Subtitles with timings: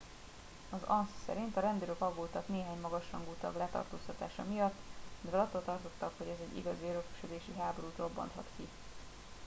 [0.69, 4.73] "az ansa szerint "a rendőrök aggódtak néhány magas rangú tag letartóztatása miatt
[5.21, 8.67] mivel attól tartottak hogy ez egy igazi örökösödési háborút robbanthat ki.